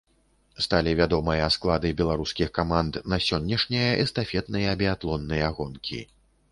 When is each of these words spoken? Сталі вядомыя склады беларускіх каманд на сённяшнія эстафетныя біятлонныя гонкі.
Сталі 0.65 0.93
вядомыя 0.99 1.49
склады 1.55 1.91
беларускіх 2.01 2.49
каманд 2.57 2.93
на 3.15 3.23
сённяшнія 3.27 3.89
эстафетныя 4.07 4.69
біятлонныя 4.83 5.55
гонкі. 5.63 6.07